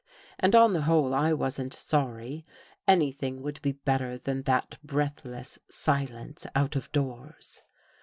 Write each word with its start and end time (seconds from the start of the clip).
And, 0.39 0.55
on 0.55 0.73
the 0.73 0.81
whole, 0.81 1.13
I 1.13 1.31
wasn't 1.33 1.75
sorry. 1.75 2.43
Anything 2.87 3.43
would 3.43 3.61
be 3.61 3.73
better 3.73 4.17
than 4.17 4.41
that 4.41 4.79
breathless 4.83 5.59
silence 5.69 6.47
out 6.55 6.75
of 6.75 6.91
doors. 6.91 7.61